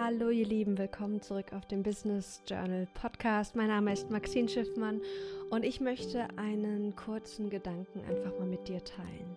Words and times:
Hallo 0.00 0.30
ihr 0.30 0.46
Lieben, 0.46 0.78
willkommen 0.78 1.20
zurück 1.20 1.52
auf 1.52 1.66
dem 1.66 1.82
Business 1.82 2.40
Journal 2.46 2.86
Podcast. 2.94 3.56
Mein 3.56 3.66
Name 3.66 3.92
ist 3.92 4.08
Maxine 4.10 4.48
Schiffmann 4.48 5.00
und 5.50 5.64
ich 5.64 5.80
möchte 5.80 6.28
einen 6.36 6.94
kurzen 6.94 7.50
Gedanken 7.50 8.04
einfach 8.04 8.38
mal 8.38 8.46
mit 8.46 8.68
dir 8.68 8.84
teilen. 8.84 9.36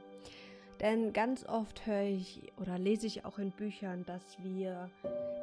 Denn 0.79 1.13
ganz 1.13 1.49
oft 1.49 1.87
höre 1.87 2.03
ich 2.03 2.53
oder 2.57 2.77
lese 2.77 3.07
ich 3.07 3.25
auch 3.25 3.39
in 3.39 3.49
Büchern, 3.49 4.05
dass 4.05 4.37
wir 4.43 4.91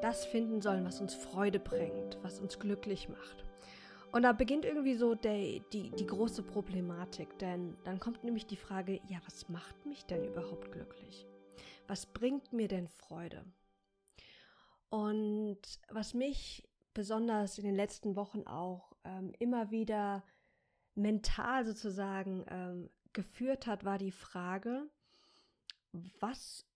das 0.03 0.25
finden 0.25 0.63
sollen, 0.63 0.85
was 0.85 1.01
uns 1.01 1.17
Freude 1.17 1.59
bringt, 1.59 2.17
was 2.23 2.39
uns 2.39 2.61
glücklich 2.61 3.09
macht. 3.09 3.45
Und 4.13 4.23
da 4.23 4.31
beginnt 4.31 4.65
irgendwie 4.65 4.95
so 4.95 5.17
der, 5.17 5.59
die, 5.73 5.91
die 5.91 6.07
große 6.07 6.45
Problematik, 6.45 7.37
denn 7.41 7.77
dann 7.83 7.99
kommt 7.99 8.23
nämlich 8.23 8.47
die 8.47 8.57
Frage, 8.57 9.01
ja, 9.09 9.19
was 9.25 9.49
macht 9.49 9.85
mich 9.85 10.05
denn 10.05 10.25
überhaupt 10.25 10.71
glücklich? 10.71 11.27
Was 11.89 12.07
bringt 12.07 12.53
mir 12.53 12.69
denn 12.69 12.87
Freude? 12.87 13.43
Und 14.91 15.61
was 15.91 16.15
mich 16.15 16.69
besonders 16.95 17.59
in 17.59 17.65
den 17.65 17.75
letzten 17.75 18.17
Wochen 18.17 18.47
auch 18.47 18.93
ähm, 19.05 19.33
immer 19.39 19.71
wieder 19.71 20.25
mental 20.95 21.65
sozusagen 21.65 22.45
ähm, 22.49 22.91
geführt 23.13 23.67
hat, 23.67 23.85
war 23.85 23.99
die 23.99 24.13
Frage, 24.13 24.89
was 26.21 26.67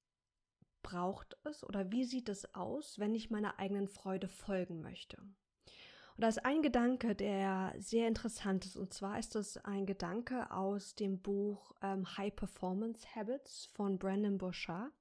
braucht 0.83 1.37
es 1.45 1.65
oder 1.65 1.91
wie 1.91 2.05
sieht 2.05 2.29
es 2.29 2.55
aus, 2.55 2.99
wenn 2.99 3.15
ich 3.15 3.31
meiner 3.31 3.59
eigenen 3.59 3.89
Freude 3.89 4.29
folgen 4.29 4.83
möchte? 4.83 5.19
Und 5.21 6.21
da 6.21 6.29
ist 6.29 6.45
ein 6.45 6.63
Gedanke, 6.63 7.15
der 7.15 7.75
sehr 7.79 8.07
interessant 8.07 8.67
ist. 8.67 8.77
Und 8.77 8.93
zwar 8.93 9.19
ist 9.19 9.35
es 9.35 9.57
ein 9.57 9.87
Gedanke 9.87 10.51
aus 10.51 10.95
dem 10.95 11.21
Buch 11.21 11.73
ähm, 11.81 12.07
High 12.17 12.37
Performance 12.37 13.07
Habits 13.15 13.67
von 13.73 13.99
Brandon 13.99 14.37
Bouchard 14.37 14.93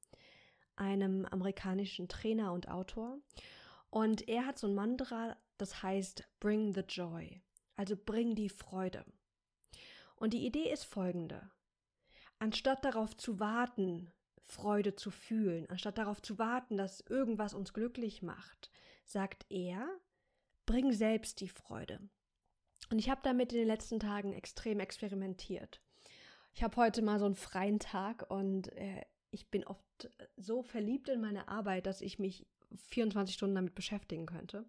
einem 0.81 1.26
amerikanischen 1.26 2.08
Trainer 2.09 2.52
und 2.52 2.67
Autor. 2.67 3.20
Und 3.91 4.27
er 4.27 4.48
hat 4.48 4.58
so 4.58 4.67
ein 4.67 4.73
Mantra, 4.73 5.38
das 5.57 5.84
heißt 5.84 6.27
Bring 6.40 6.73
the 6.73 6.81
Joy, 6.81 7.41
also 7.76 7.96
bring 7.96 8.35
die 8.35 8.49
Freude. 8.49 9.05
Und 10.15 10.34
die 10.34 10.46
Idee 10.46 10.71
ist 10.71 10.84
folgende. 10.84 11.51
Anstatt 12.40 12.84
darauf 12.84 13.15
zu 13.15 13.40
warten, 13.40 14.12
Freude 14.41 14.96
zu 14.96 15.12
fühlen, 15.12 15.70
anstatt 15.70 15.99
darauf 15.99 16.21
zu 16.21 16.40
warten, 16.40 16.77
dass 16.77 17.01
irgendwas 17.01 17.54
uns 17.54 17.73
glücklich 17.73 18.23
macht, 18.23 18.71
sagt 19.05 19.45
er, 19.49 19.88
bring 20.66 20.91
selbst 20.93 21.41
die 21.41 21.49
Freude. 21.49 21.99
Und 22.90 22.98
ich 22.98 23.10
habe 23.10 23.21
damit 23.23 23.54
in 23.54 23.60
den 23.60 23.68
letzten 23.68 23.99
Tagen 23.99 24.34
extrem 24.34 24.79
experimentiert. 24.79 25.82
Ich 26.54 26.63
habe 26.63 26.76
heute 26.76 27.01
mal 27.01 27.20
so 27.20 27.26
einen 27.26 27.35
freien 27.35 27.79
Tag 27.79 28.29
und 28.29 28.71
äh, 28.73 29.05
ich 29.32 29.49
bin 29.49 29.65
oft 29.65 30.10
so 30.37 30.62
verliebt 30.62 31.10
in 31.10 31.21
meine 31.21 31.48
Arbeit, 31.48 31.85
dass 31.85 32.01
ich 32.01 32.20
mich 32.20 32.46
24 32.90 33.34
Stunden 33.34 33.55
damit 33.55 33.76
beschäftigen 33.76 34.26
könnte. 34.26 34.65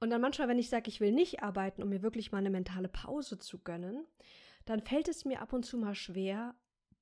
Und 0.00 0.10
dann 0.10 0.20
manchmal, 0.20 0.48
wenn 0.48 0.58
ich 0.58 0.68
sage, 0.68 0.88
ich 0.88 1.00
will 1.00 1.12
nicht 1.12 1.42
arbeiten, 1.42 1.82
um 1.82 1.88
mir 1.88 2.02
wirklich 2.02 2.32
mal 2.32 2.38
eine 2.38 2.50
mentale 2.50 2.88
Pause 2.88 3.38
zu 3.38 3.58
gönnen, 3.58 4.06
dann 4.64 4.80
fällt 4.80 5.08
es 5.08 5.24
mir 5.24 5.40
ab 5.40 5.52
und 5.52 5.64
zu 5.64 5.78
mal 5.78 5.94
schwer, 5.94 6.54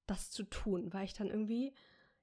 das 0.07 0.31
zu 0.31 0.45
tun, 0.45 0.93
weil 0.93 1.05
ich 1.05 1.15
dann 1.15 1.29
irgendwie 1.29 1.75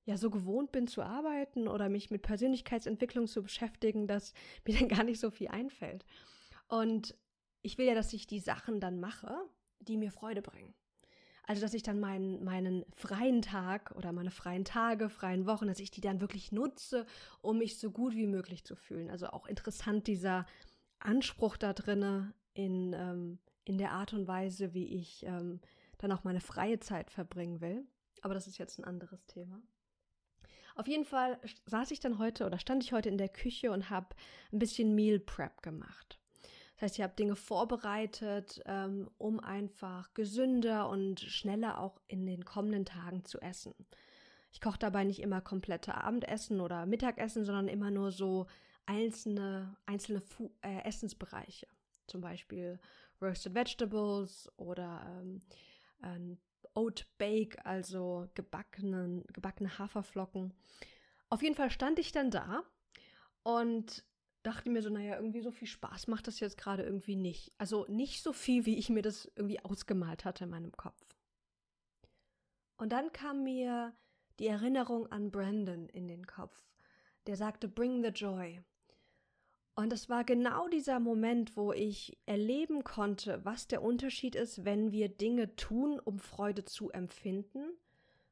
ja 0.05 0.17
so 0.17 0.29
gewohnt 0.29 0.71
bin 0.71 0.87
zu 0.87 1.01
arbeiten 1.01 1.67
oder 1.67 1.89
mich 1.89 2.09
mit 2.09 2.21
Persönlichkeitsentwicklung 2.21 3.27
zu 3.27 3.43
beschäftigen, 3.43 4.07
dass 4.07 4.33
mir 4.67 4.77
dann 4.77 4.89
gar 4.89 5.03
nicht 5.03 5.19
so 5.19 5.31
viel 5.31 5.49
einfällt. 5.49 6.05
Und 6.67 7.15
ich 7.61 7.77
will 7.77 7.87
ja, 7.87 7.95
dass 7.95 8.13
ich 8.13 8.27
die 8.27 8.39
Sachen 8.39 8.79
dann 8.79 8.99
mache, 8.99 9.35
die 9.79 9.97
mir 9.97 10.11
Freude 10.11 10.41
bringen. 10.41 10.73
Also, 11.49 11.63
dass 11.63 11.73
ich 11.73 11.81
dann 11.81 11.99
meinen, 11.99 12.43
meinen 12.43 12.85
freien 12.95 13.41
Tag 13.41 13.89
oder 13.95 14.11
meine 14.11 14.29
freien 14.29 14.65
Tage, 14.65 15.09
freien 15.09 15.47
Wochen, 15.47 15.65
dass 15.65 15.79
ich 15.79 15.89
die 15.89 15.99
dann 15.99 16.21
wirklich 16.21 16.51
nutze, 16.51 17.07
um 17.41 17.57
mich 17.57 17.79
so 17.79 17.89
gut 17.89 18.13
wie 18.13 18.27
möglich 18.27 18.63
zu 18.65 18.75
fühlen. 18.75 19.09
Also 19.09 19.29
auch 19.29 19.47
interessant 19.47 20.05
dieser 20.05 20.45
Anspruch 20.99 21.57
da 21.57 21.73
drinne 21.73 22.35
in, 22.53 22.93
ähm, 22.93 23.39
in 23.65 23.79
der 23.79 23.93
Art 23.93 24.13
und 24.13 24.27
Weise, 24.27 24.75
wie 24.75 24.85
ich 24.89 25.25
ähm, 25.25 25.59
dann 25.97 26.11
auch 26.11 26.23
meine 26.23 26.39
freie 26.39 26.79
Zeit 26.79 27.09
verbringen 27.09 27.61
will. 27.61 27.83
Aber 28.21 28.35
das 28.35 28.45
ist 28.45 28.59
jetzt 28.59 28.77
ein 28.77 28.85
anderes 28.85 29.25
Thema. 29.25 29.59
Auf 30.75 30.87
jeden 30.87 31.03
Fall 31.03 31.39
saß 31.65 31.89
ich 31.89 31.99
dann 31.99 32.19
heute 32.19 32.45
oder 32.45 32.59
stand 32.59 32.83
ich 32.83 32.93
heute 32.93 33.09
in 33.09 33.17
der 33.17 33.27
Küche 33.27 33.71
und 33.71 33.89
habe 33.89 34.15
ein 34.53 34.59
bisschen 34.59 34.93
Meal 34.93 35.19
Prep 35.19 35.63
gemacht. 35.63 36.19
Das 36.79 36.91
heißt, 36.91 36.99
ich 36.99 37.03
habe 37.03 37.15
Dinge 37.15 37.35
vorbereitet, 37.35 38.61
ähm, 38.65 39.09
um 39.17 39.41
einfach 39.41 40.13
gesünder 40.13 40.87
und 40.87 41.19
schneller 41.19 41.77
auch 41.81 41.99
in 42.07 42.25
den 42.25 42.45
kommenden 42.45 42.85
Tagen 42.85 43.25
zu 43.25 43.41
essen. 43.41 43.75
Ich 44.53 44.61
koche 44.61 44.79
dabei 44.79 45.03
nicht 45.03 45.21
immer 45.21 45.41
komplette 45.41 45.95
Abendessen 45.95 46.61
oder 46.61 46.85
Mittagessen, 46.85 47.43
sondern 47.43 47.67
immer 47.67 47.91
nur 47.91 48.11
so 48.13 48.47
einzelne, 48.85 49.75
einzelne 49.85 50.21
Fu 50.21 50.51
äh, 50.61 50.83
Essensbereiche. 50.85 51.67
Zum 52.07 52.21
Beispiel 52.21 52.79
Roasted 53.21 53.55
Vegetables 53.55 54.49
oder 54.55 55.05
ähm, 56.01 56.37
Oat 56.75 57.07
Bake, 57.17 57.57
also 57.65 58.29
gebackenen, 58.35 59.25
gebackene 59.33 59.77
Haferflocken. 59.77 60.53
Auf 61.27 61.43
jeden 61.43 61.55
Fall 61.55 61.71
stand 61.71 61.99
ich 61.99 62.13
dann 62.13 62.31
da 62.31 62.63
und 63.43 64.05
dachte 64.49 64.69
mir 64.69 64.81
so, 64.81 64.89
naja, 64.89 65.15
irgendwie 65.15 65.41
so 65.41 65.51
viel 65.51 65.67
Spaß 65.67 66.07
macht 66.07 66.27
das 66.27 66.39
jetzt 66.39 66.57
gerade 66.57 66.83
irgendwie 66.83 67.15
nicht. 67.15 67.51
Also 67.57 67.85
nicht 67.87 68.23
so 68.23 68.33
viel, 68.33 68.65
wie 68.65 68.77
ich 68.77 68.89
mir 68.89 69.01
das 69.01 69.31
irgendwie 69.35 69.59
ausgemalt 69.63 70.25
hatte 70.25 70.45
in 70.45 70.49
meinem 70.49 70.71
Kopf. 70.71 71.05
Und 72.77 72.91
dann 72.91 73.11
kam 73.11 73.43
mir 73.43 73.93
die 74.39 74.47
Erinnerung 74.47 75.11
an 75.11 75.31
Brandon 75.31 75.87
in 75.89 76.07
den 76.07 76.25
Kopf, 76.25 76.63
der 77.27 77.35
sagte, 77.35 77.67
bring 77.67 78.03
the 78.03 78.09
joy. 78.09 78.61
Und 79.75 79.91
das 79.91 80.09
war 80.09 80.23
genau 80.23 80.67
dieser 80.67 80.99
Moment, 80.99 81.55
wo 81.55 81.71
ich 81.71 82.17
erleben 82.25 82.83
konnte, 82.83 83.43
was 83.45 83.67
der 83.67 83.81
Unterschied 83.81 84.35
ist, 84.35 84.65
wenn 84.65 84.91
wir 84.91 85.09
Dinge 85.09 85.55
tun, 85.55 85.99
um 85.99 86.19
Freude 86.19 86.65
zu 86.65 86.89
empfinden, 86.89 87.77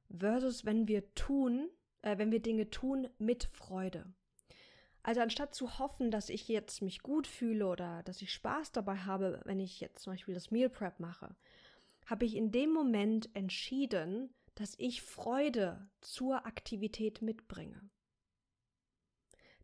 versus 0.09 0.65
wenn 0.65 0.87
wir 0.87 1.13
tun, 1.13 1.69
äh, 2.01 2.17
wenn 2.17 2.31
wir 2.31 2.41
Dinge 2.41 2.69
tun 2.69 3.07
mit 3.17 3.45
Freude. 3.45 4.13
Also 5.07 5.21
anstatt 5.21 5.55
zu 5.55 5.79
hoffen, 5.79 6.11
dass 6.11 6.27
ich 6.27 6.49
jetzt 6.49 6.81
mich 6.81 7.01
gut 7.01 7.27
fühle 7.27 7.67
oder 7.67 8.03
dass 8.03 8.21
ich 8.21 8.33
Spaß 8.33 8.73
dabei 8.73 8.97
habe, 8.97 9.39
wenn 9.45 9.57
ich 9.57 9.79
jetzt 9.79 10.01
zum 10.01 10.11
Beispiel 10.11 10.33
das 10.33 10.51
Meal 10.51 10.67
Prep 10.69 10.99
mache, 10.99 11.33
habe 12.07 12.25
ich 12.25 12.35
in 12.35 12.51
dem 12.51 12.73
Moment 12.73 13.33
entschieden, 13.33 14.33
dass 14.55 14.75
ich 14.77 15.01
Freude 15.01 15.89
zur 16.01 16.45
Aktivität 16.45 17.21
mitbringe. 17.21 17.89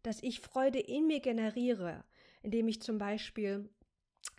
Dass 0.01 0.23
ich 0.23 0.39
Freude 0.39 0.79
in 0.79 1.07
mir 1.07 1.19
generiere, 1.19 2.05
indem 2.41 2.69
ich 2.69 2.81
zum 2.81 2.97
Beispiel 2.97 3.69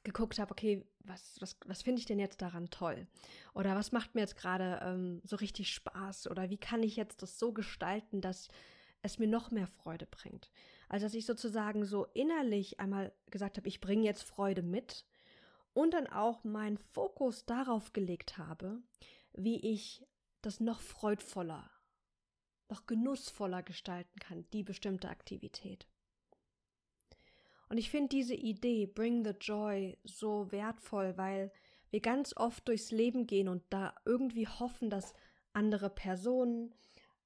geguckt 0.05 0.39
habe, 0.39 0.53
okay, 0.53 0.87
was, 1.01 1.37
was, 1.39 1.59
was 1.67 1.83
finde 1.83 2.01
ich 2.01 2.07
denn 2.07 2.19
jetzt 2.19 2.41
daran 2.41 2.71
toll? 2.71 3.07
Oder 3.53 3.75
was 3.75 3.93
macht 3.93 4.15
mir 4.15 4.23
jetzt 4.23 4.37
gerade 4.37 4.81
ähm, 4.83 5.21
so 5.23 5.37
richtig 5.37 5.75
Spaß? 5.75 6.29
Oder 6.31 6.49
wie 6.49 6.57
kann 6.57 6.83
ich 6.83 6.97
jetzt 6.97 7.21
das 7.21 7.39
so 7.39 7.53
gestalten, 7.53 8.23
dass 8.23 8.49
es 9.05 9.19
mir 9.19 9.29
noch 9.29 9.51
mehr 9.51 9.67
Freude 9.67 10.07
bringt. 10.07 10.51
Also 10.89 11.07
dass 11.07 11.15
ich 11.15 11.27
sozusagen 11.27 11.85
so 11.85 12.07
innerlich 12.15 12.81
einmal 12.81 13.13
gesagt 13.31 13.57
habe, 13.57 13.69
ich 13.69 13.81
bringe 13.81 14.05
jetzt 14.05 14.23
Freude 14.23 14.63
mit 14.63 15.05
und 15.73 15.93
dann 15.93 16.07
auch 16.07 16.45
meinen 16.45 16.79
Fokus 16.79 17.47
darauf 17.47 17.93
gelegt 17.93 18.39
habe, 18.39 18.83
wie 19.33 19.61
ich 19.61 20.07
das 20.43 20.61
noch 20.61 20.81
freudvoller, 20.81 21.71
noch 22.69 22.87
genussvoller 22.87 23.63
gestalten 23.63 24.19
kann, 24.21 24.45
die 24.53 24.63
bestimmte 24.63 25.09
Aktivität. 25.09 25.87
Und 27.69 27.79
ich 27.79 27.91
finde 27.91 28.11
diese 28.11 28.35
Idee, 28.35 28.87
Bring 28.87 29.25
the 29.25 29.33
Joy, 29.41 29.99
so 30.05 30.53
wertvoll, 30.53 31.17
weil 31.17 31.51
wir 31.91 32.01
ganz 32.01 32.37
oft 32.37 32.69
durchs 32.69 32.91
Leben 32.91 33.27
gehen 33.27 33.49
und 33.49 33.63
da 33.71 33.95
irgendwie 34.05 34.47
hoffen, 34.47 34.91
dass 34.91 35.15
andere 35.53 35.91
Personen, 35.91 36.75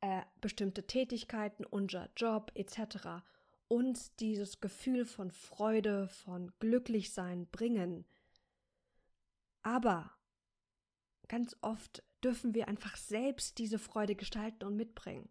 äh, 0.00 0.22
bestimmte 0.40 0.86
Tätigkeiten, 0.86 1.64
unser 1.64 2.08
Job 2.16 2.52
etc. 2.54 3.24
uns 3.68 4.14
dieses 4.16 4.60
Gefühl 4.60 5.04
von 5.04 5.30
Freude, 5.30 6.08
von 6.08 6.52
Glücklichsein 6.58 7.46
bringen. 7.48 8.06
Aber 9.62 10.10
ganz 11.28 11.56
oft 11.60 12.02
dürfen 12.24 12.54
wir 12.54 12.68
einfach 12.68 12.96
selbst 12.96 13.58
diese 13.58 13.78
Freude 13.78 14.14
gestalten 14.14 14.64
und 14.64 14.76
mitbringen. 14.76 15.28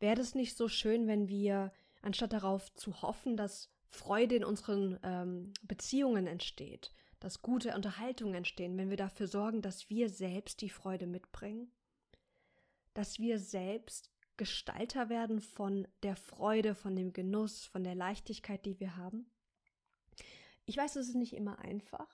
Wäre 0.00 0.20
es 0.20 0.34
nicht 0.34 0.56
so 0.56 0.68
schön, 0.68 1.06
wenn 1.06 1.28
wir, 1.28 1.72
anstatt 2.02 2.32
darauf 2.32 2.72
zu 2.74 3.02
hoffen, 3.02 3.36
dass 3.36 3.70
Freude 3.88 4.36
in 4.36 4.44
unseren 4.44 4.98
ähm, 5.02 5.52
Beziehungen 5.62 6.26
entsteht, 6.26 6.92
dass 7.20 7.42
gute 7.42 7.74
Unterhaltungen 7.74 8.34
entstehen, 8.34 8.76
wenn 8.76 8.90
wir 8.90 8.96
dafür 8.96 9.26
sorgen, 9.26 9.62
dass 9.62 9.90
wir 9.90 10.08
selbst 10.08 10.60
die 10.62 10.70
Freude 10.70 11.06
mitbringen? 11.06 11.72
dass 12.94 13.18
wir 13.18 13.38
selbst 13.38 14.09
Gestalter 14.40 15.10
werden 15.10 15.42
von 15.42 15.86
der 16.02 16.16
Freude, 16.16 16.74
von 16.74 16.96
dem 16.96 17.12
Genuss, 17.12 17.66
von 17.66 17.84
der 17.84 17.94
Leichtigkeit, 17.94 18.64
die 18.64 18.80
wir 18.80 18.96
haben. 18.96 19.30
Ich 20.64 20.78
weiß, 20.78 20.96
es 20.96 21.08
ist 21.08 21.14
nicht 21.14 21.34
immer 21.34 21.58
einfach 21.58 22.08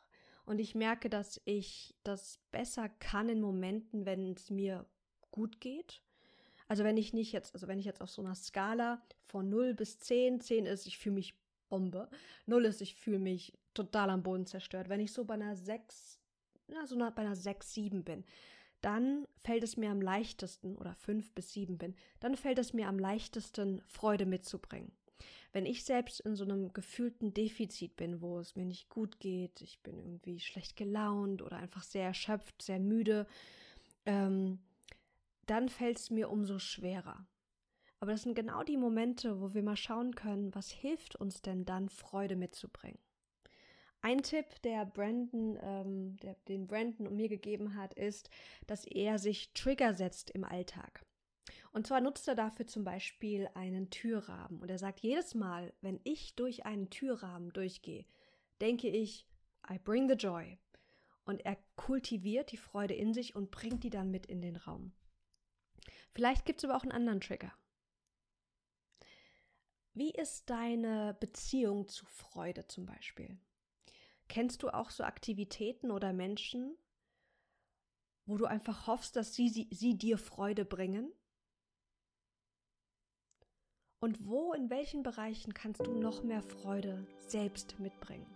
und 0.45 0.59
ich 0.59 0.75
merke, 0.75 1.09
dass 1.09 1.41
ich 1.45 1.95
das 2.03 2.41
besser 2.51 2.89
kann 2.89 3.29
in 3.29 3.41
Momenten, 3.41 4.07
wenn 4.07 4.33
es 4.33 4.51
mir 4.51 4.87
gut 5.31 5.61
geht. 5.61 6.03
Also 6.67 6.83
wenn 6.83 6.97
ich 6.97 7.13
nicht 7.13 7.31
jetzt, 7.31 7.55
also 7.55 7.69
wenn 7.69 7.79
ich 7.79 7.85
jetzt 7.85 8.01
auf 8.01 8.11
so 8.11 8.23
einer 8.23 8.35
Skala 8.35 9.01
von 9.27 9.49
0 9.49 9.75
bis 9.75 10.01
10, 10.01 10.41
10 10.41 10.67
ist, 10.67 10.89
ich 10.89 10.99
fühle 10.99 11.15
mich 11.15 11.39
Bombe, 11.69 12.11
0 12.47 12.65
ist, 12.65 12.81
ich 12.81 12.97
fühle 12.97 13.21
mich 13.21 13.57
total 13.73 14.11
am 14.11 14.25
Boden 14.25 14.47
zerstört. 14.47 14.89
Wenn 14.89 14.99
ich 14.99 15.13
so 15.13 15.25
bei 15.25 15.35
einer 15.35 15.55
6, 15.55 16.19
na, 16.67 16.89
so 16.89 16.99
bei 16.99 17.23
einer 17.23 17.37
6, 17.37 17.73
7 17.73 18.03
bin, 18.03 18.25
dann 18.81 19.27
fällt 19.43 19.63
es 19.63 19.77
mir 19.77 19.91
am 19.91 20.01
leichtesten, 20.01 20.77
oder 20.77 20.95
5 20.95 21.33
bis 21.33 21.53
7 21.53 21.79
bin, 21.79 21.95
dann 22.21 22.37
fällt 22.37 22.59
es 22.59 22.73
mir 22.73 22.89
am 22.89 22.99
leichtesten, 22.99 23.83
Freude 23.87 24.27
mitzubringen. 24.27 24.93
Wenn 25.53 25.67
ich 25.67 25.85
selbst 25.85 26.21
in 26.21 26.37
so 26.37 26.45
einem 26.45 26.73
gefühlten 26.73 27.33
Defizit 27.33 27.97
bin, 27.97 28.21
wo 28.21 28.39
es 28.39 28.57
mir 28.57 28.67
nicht 28.67 28.91
gut 28.91 29.21
geht, 29.21 29.63
ich 29.63 29.81
bin 29.83 29.99
irgendwie 29.99 30.39
schlecht 30.39 30.77
gelaunt 30.77 31.41
oder 31.41 31.57
einfach 31.57 31.83
sehr 31.83 32.05
erschöpft, 32.05 32.61
sehr 32.61 32.79
müde, 32.79 33.27
ähm, 34.05 34.59
dann 35.47 35.69
fällt 35.69 35.99
es 35.99 36.11
mir 36.11 36.29
umso 36.29 36.59
schwerer. 36.59 37.27
Aber 38.01 38.13
das 38.13 38.23
sind 38.23 38.35
genau 38.35 38.63
die 38.63 38.77
Momente, 38.77 39.41
wo 39.41 39.55
wir 39.55 39.63
mal 39.63 39.77
schauen 39.77 40.15
können, 40.15 40.55
was 40.55 40.71
hilft 40.71 41.17
uns 41.17 41.41
denn 41.41 41.65
dann, 41.65 41.89
Freude 41.89 42.37
mitzubringen. 42.37 42.99
Ein 44.07 44.23
Tipp, 44.23 44.63
der 44.63 44.87
Brandon, 44.87 45.59
ähm, 45.61 46.17
der, 46.19 46.37
den 46.47 46.69
Brandon 46.69 47.17
mir 47.17 47.29
gegeben 47.29 47.75
hat, 47.75 47.93
ist, 47.95 48.31
dass 48.69 48.85
er 48.85 49.19
sich 49.19 49.53
Trigger 49.53 49.95
setzt 49.95 50.31
im 50.31 50.45
Alltag. 50.45 51.05
Und 51.73 51.89
zwar 51.89 52.01
nutzt 52.01 52.29
er 52.29 52.37
dafür 52.37 52.69
zum 52.69 52.85
Beispiel 52.85 53.49
einen 53.55 53.91
Türrahmen. 53.91 54.61
Und 54.61 54.71
er 54.71 54.79
sagt, 54.79 55.01
jedes 55.01 55.35
Mal, 55.35 55.73
wenn 55.81 55.99
ich 56.05 56.37
durch 56.37 56.65
einen 56.65 56.89
Türrahmen 56.89 57.53
durchgehe, 57.53 58.07
denke 58.61 58.87
ich, 58.87 59.27
I 59.69 59.77
bring 59.81 60.09
the 60.09 60.15
joy. 60.15 60.57
Und 61.25 61.45
er 61.45 61.59
kultiviert 61.75 62.53
die 62.53 62.59
Freude 62.59 62.95
in 62.95 63.13
sich 63.13 63.35
und 63.35 63.51
bringt 63.51 63.83
die 63.83 63.91
dann 63.91 64.13
mit 64.13 64.27
in 64.27 64.41
den 64.41 64.55
Raum. 64.55 64.93
Vielleicht 66.13 66.45
gibt 66.45 66.61
es 66.61 66.65
aber 66.65 66.77
auch 66.77 66.85
einen 66.85 66.93
anderen 66.93 67.21
Trigger. 67.21 67.53
Wie 69.95 70.13
ist 70.13 70.49
deine 70.49 71.17
Beziehung 71.19 71.89
zu 71.89 72.07
Freude 72.07 72.69
zum 72.69 72.87
Beispiel? 72.87 73.37
Kennst 74.29 74.63
du 74.63 74.71
auch 74.71 74.91
so 74.91 75.05
Aktivitäten 75.05 75.91
oder 75.91 76.13
Menschen, 76.13 76.77
wo 78.27 78.37
du 78.37 78.47
einfach 78.47 78.87
hoffst, 78.87 79.17
dass 79.17 79.35
sie, 79.35 79.49
sie, 79.49 79.69
sie 79.71 79.97
dir 79.97 80.19
Freude 80.19 80.65
bringen? 80.65 81.13
Und 84.01 84.27
wo, 84.27 84.53
in 84.53 84.69
welchen 84.69 85.03
Bereichen 85.03 85.55
kannst 85.55 85.87
du 85.87 85.93
noch 85.93 86.23
mehr 86.23 86.43
Freude 86.43 87.07
selbst 87.29 87.79
mitbringen? 87.79 88.27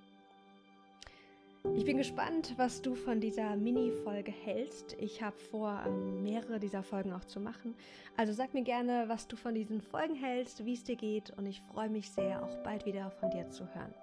Ich 1.76 1.84
bin 1.84 1.98
gespannt, 1.98 2.54
was 2.56 2.81
du 2.81 2.94
von 2.94 3.20
dieser 3.20 3.54
Mini-Folge 3.54 4.32
hältst. 4.32 4.96
Ich 4.98 5.22
habe 5.22 5.37
vor, 5.37 5.82
ähm, 5.87 6.22
mehrere 6.22 6.58
dieser 6.58 6.82
Folgen 6.82 7.12
auch 7.12 7.25
zu 7.25 7.38
machen. 7.38 7.75
Also 8.16 8.32
sag 8.32 8.54
mir 8.54 8.62
gerne, 8.62 9.04
was 9.08 9.28
du 9.28 9.37
von 9.37 9.54
diesen 9.54 9.82
Folgen 9.82 10.14
hältst, 10.14 10.64
wie 10.64 10.72
es 10.72 10.84
dir 10.84 10.96
geht 10.96 11.31
und 11.37 11.44
ich 11.44 11.60
freue 11.60 11.90
mich 11.90 12.10
sehr, 12.10 12.42
auch 12.42 12.56
bald 12.62 12.87
wieder 12.87 13.10
von 13.10 13.31
dir 13.31 13.50
zu 13.50 13.66
hören. 13.75 13.94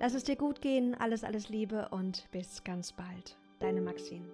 Lass 0.00 0.14
es 0.14 0.24
dir 0.24 0.36
gut 0.36 0.60
gehen, 0.60 0.94
alles, 0.94 1.24
alles 1.24 1.48
Liebe 1.48 1.88
und 1.90 2.30
bis 2.30 2.64
ganz 2.64 2.92
bald. 2.92 3.36
Deine 3.60 3.80
Maxine. 3.80 4.26